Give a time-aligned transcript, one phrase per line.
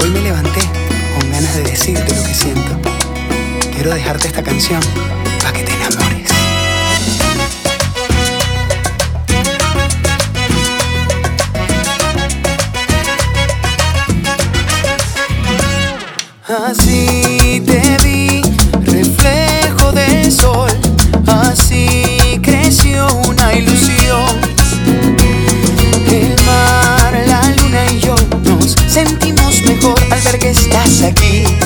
[0.00, 0.60] Hoy me levanté
[1.18, 2.78] con ganas de decirte lo que siento.
[3.74, 4.80] Quiero dejarte esta canción
[5.40, 6.30] para que te enamores.
[16.48, 17.21] Así.
[31.14, 31.61] be.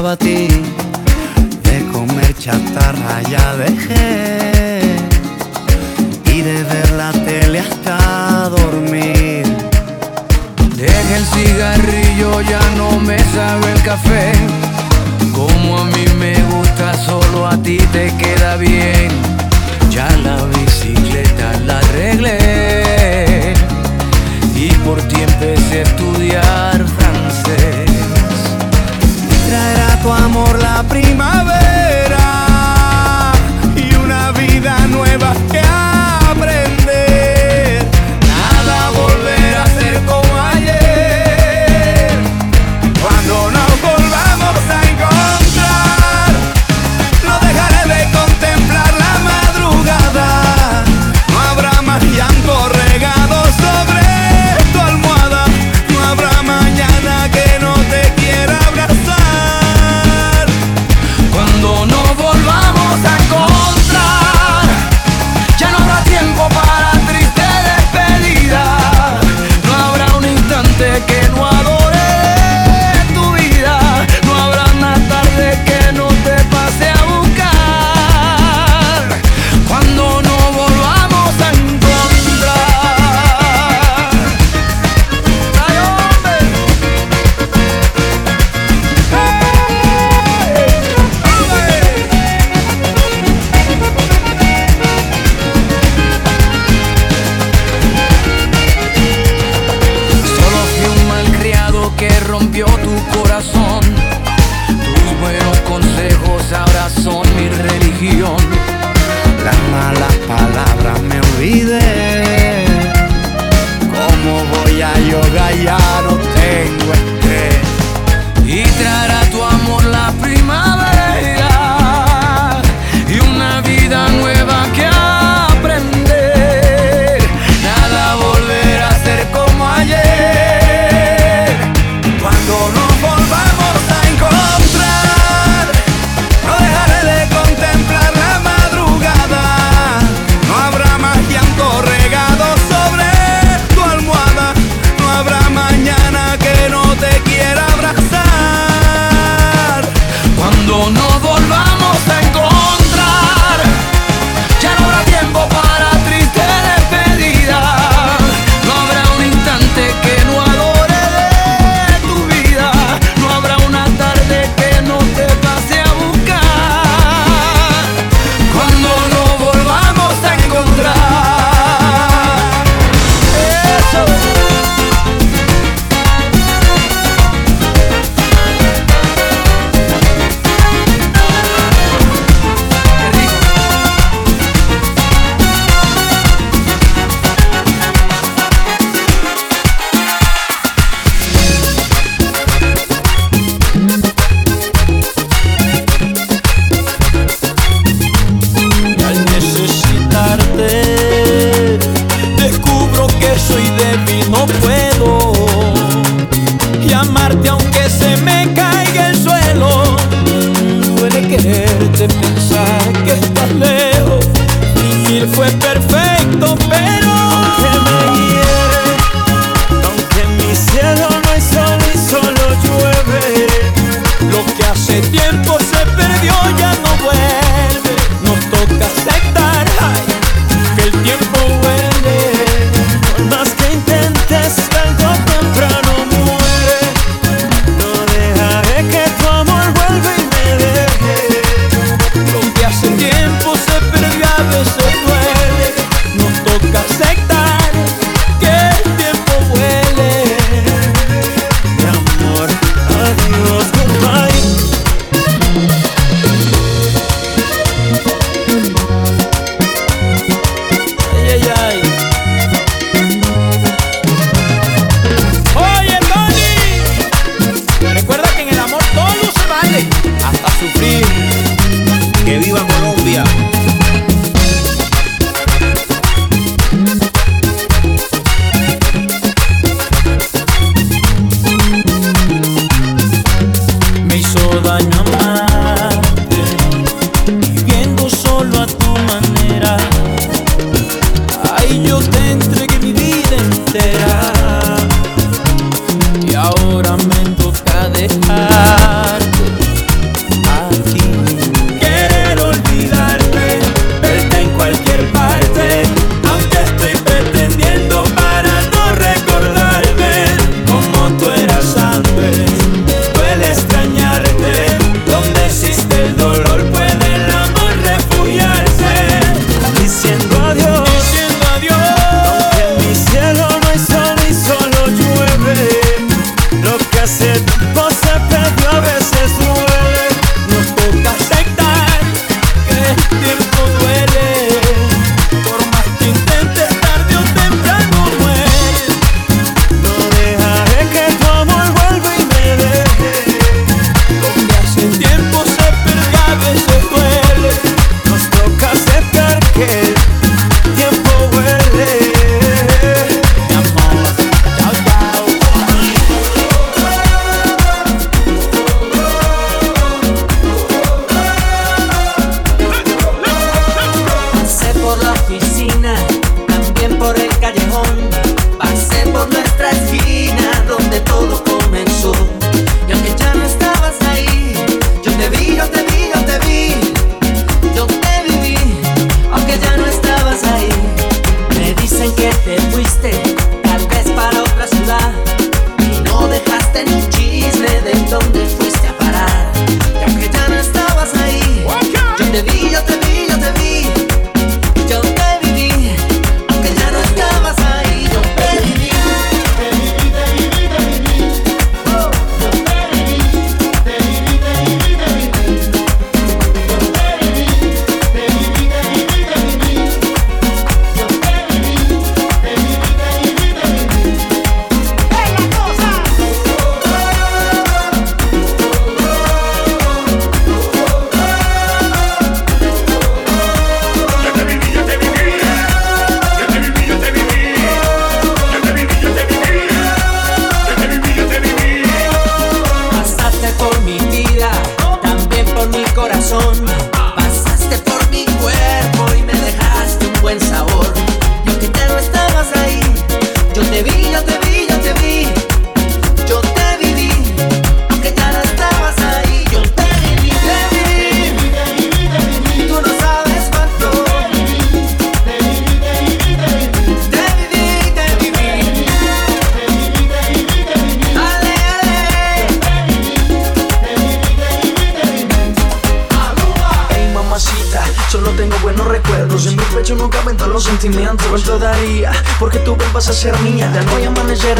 [0.00, 4.80] De comer chatarra ya dejé
[6.24, 9.44] y de ver la tele hasta dormir.
[10.74, 14.32] Dejé el cigarrillo, ya no me sabe el café.
[15.34, 19.10] Como a mí me gusta, solo a ti te queda bien.
[19.90, 23.52] Ya la bicicleta la arreglé
[24.56, 26.99] y por ti empecé a estudiar
[30.02, 32.18] tu amor la primavera
[33.76, 35.99] y una vida nueva que hay.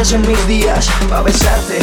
[0.00, 1.78] En mis días Pa' besarte,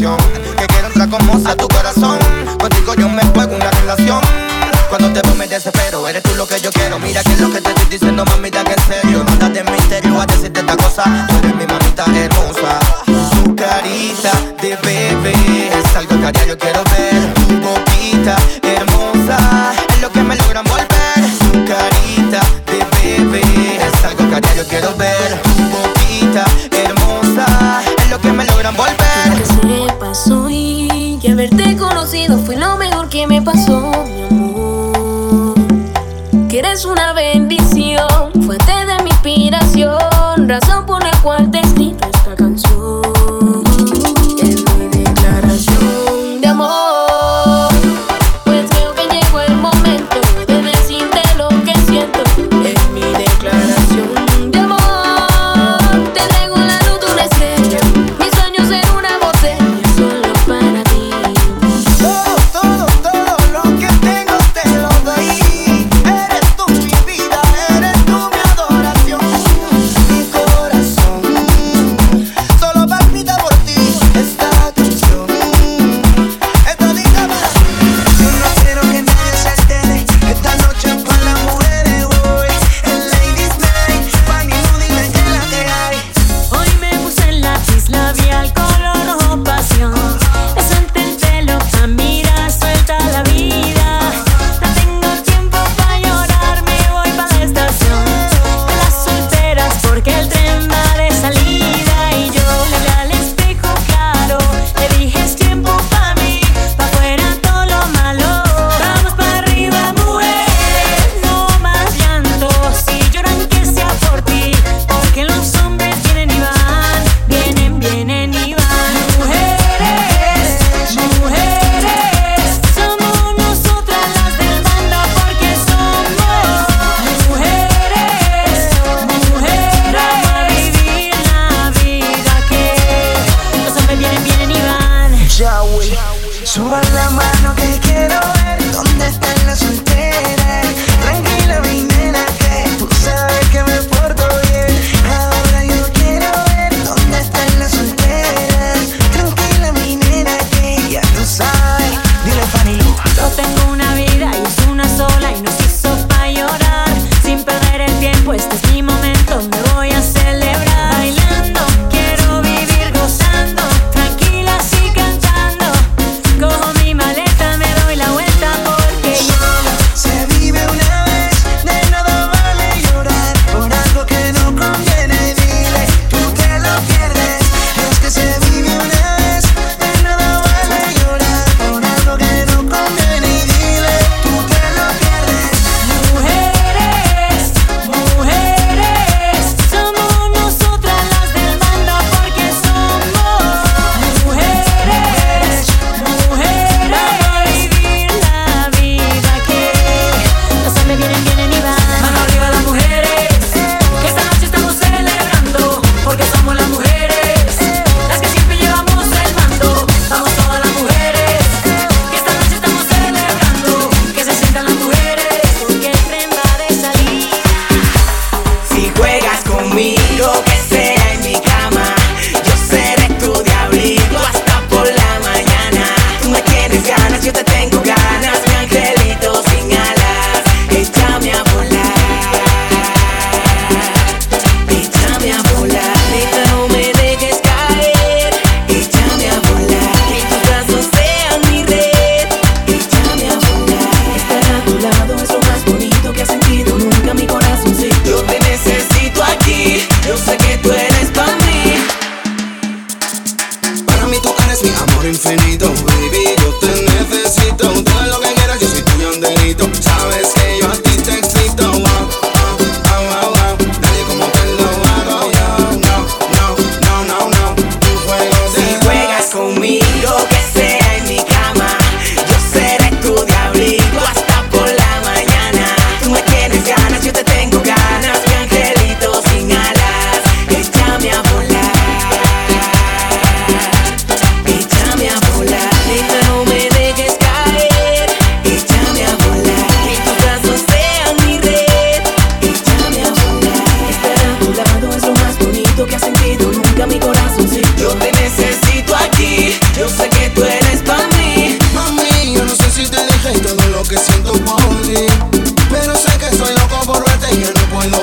[0.00, 2.18] que quiero entrar como a tu corazón.
[2.58, 4.20] Contigo yo me juego una relación.
[4.88, 6.98] Cuando te veo me desespero, eres tú lo que yo quiero.
[6.98, 9.24] Mira que es lo que te estoy diciendo, mamita, que en serio.
[9.24, 11.29] No estás de misterio a decirte esta cosa.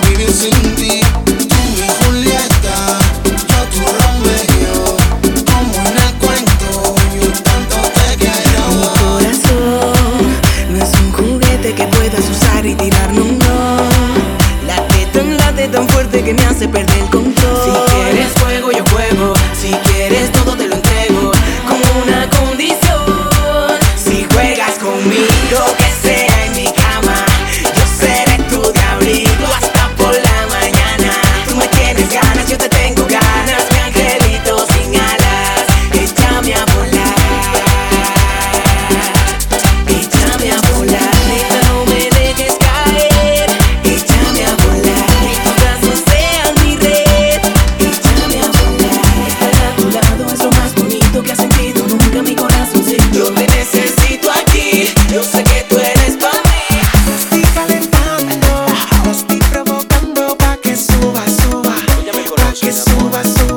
[0.09, 1.26] experiencing deep
[62.61, 63.56] Estoy calentando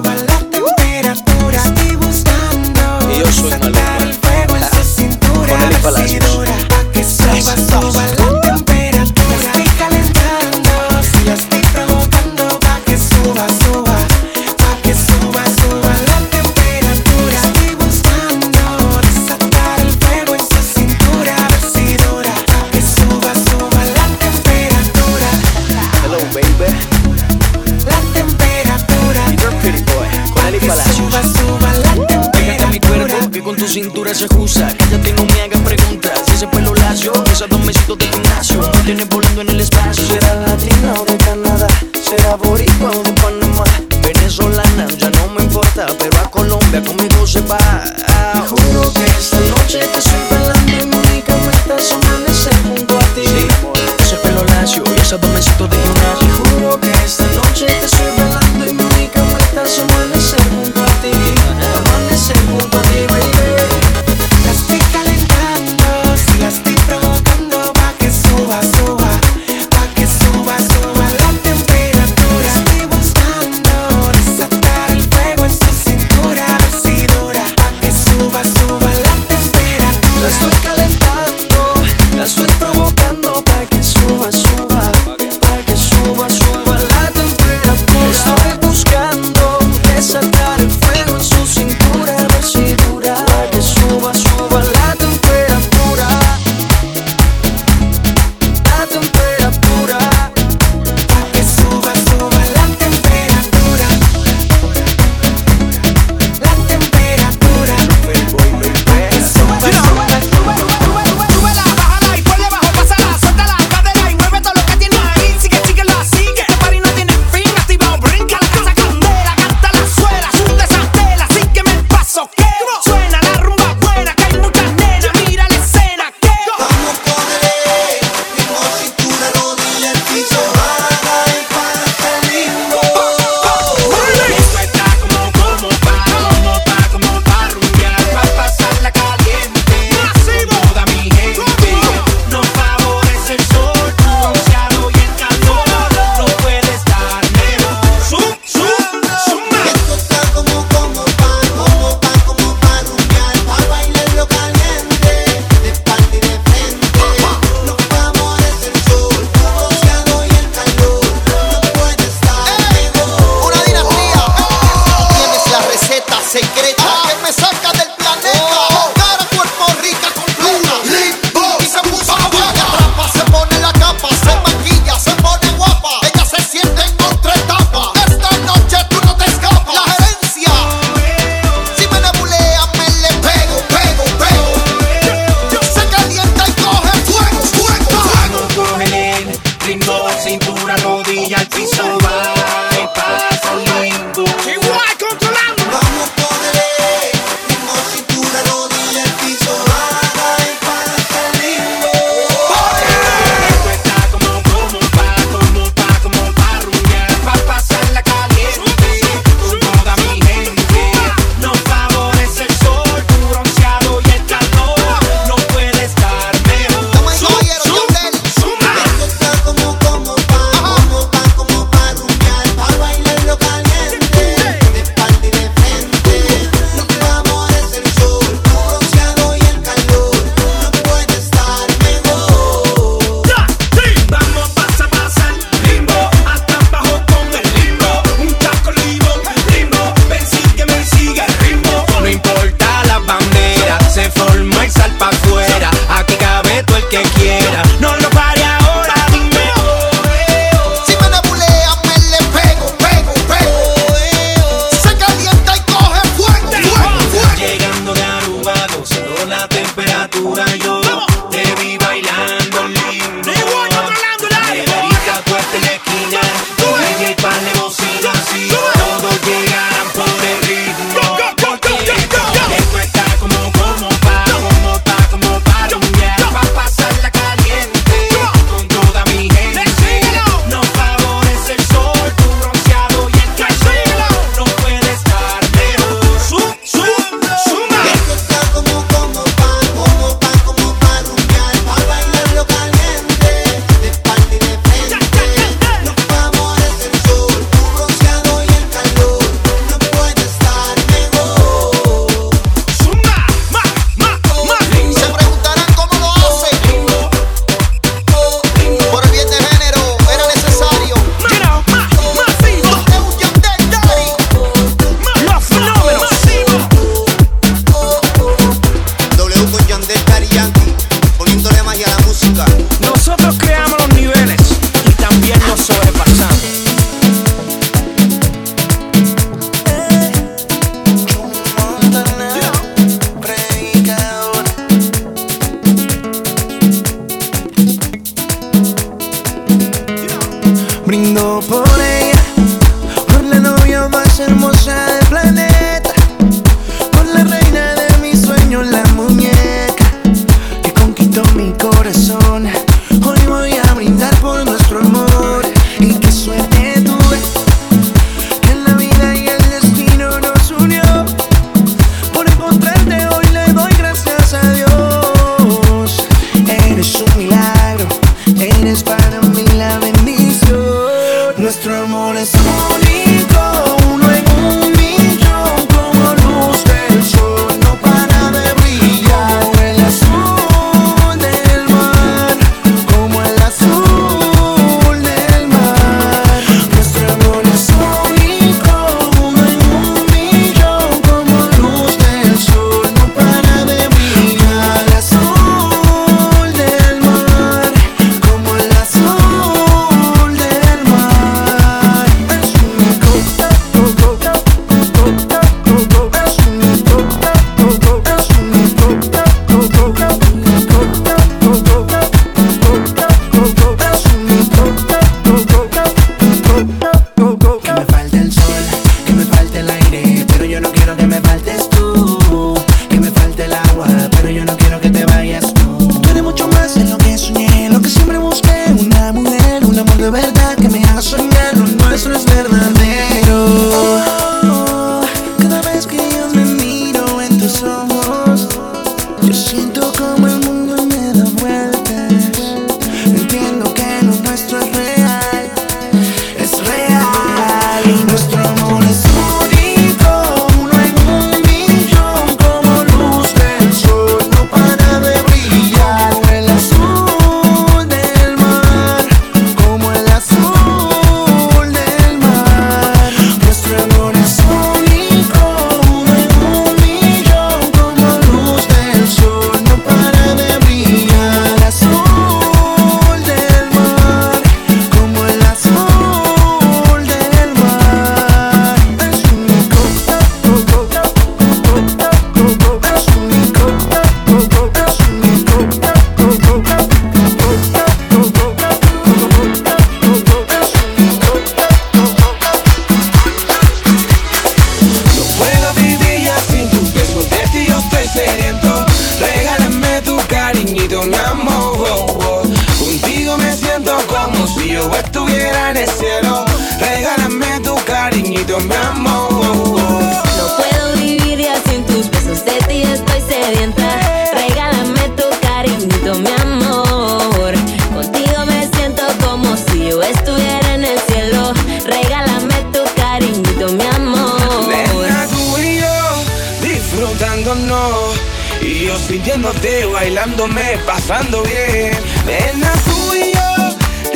[530.41, 531.93] riéndome, pasando bien.
[532.27, 533.33] Ven tú y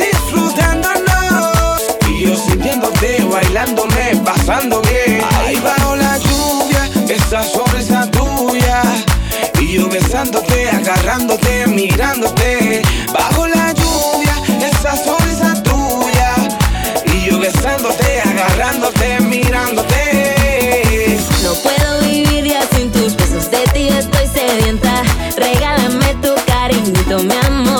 [0.01, 1.81] disfrutándonos.
[2.09, 5.21] Y yo sintiéndote, bailándome, pasando bien.
[5.37, 8.81] Ahí bajo la lluvia, esa sonrisa tuya.
[9.59, 12.81] Y yo besándote, agarrándote, mirándote.
[13.13, 16.33] Bajo la lluvia, esa sonrisa tuya.
[17.13, 20.04] Y yo besándote, agarrándote, mirándote.
[27.05, 27.74] siento mi amor.